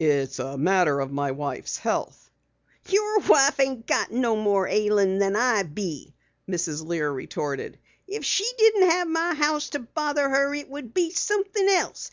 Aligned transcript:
"It's 0.00 0.38
a 0.38 0.56
matter 0.56 0.98
of 0.98 1.12
my 1.12 1.30
wife's 1.32 1.76
health." 1.76 2.30
"Your 2.88 3.18
wife 3.18 3.60
ain't 3.60 3.84
no 4.10 4.34
more 4.34 4.66
ailin' 4.66 5.18
than 5.18 5.36
I 5.36 5.62
be," 5.62 6.14
Mrs. 6.48 6.82
Lear 6.86 7.10
retorted. 7.12 7.78
"If 8.08 8.24
she 8.24 8.50
didn't 8.56 8.88
have 8.92 9.06
my 9.08 9.34
house 9.34 9.68
to 9.68 9.80
bother 9.80 10.26
her 10.26 10.54
it 10.54 10.70
would 10.70 10.94
be 10.94 11.10
somethin' 11.10 11.68
else. 11.68 12.10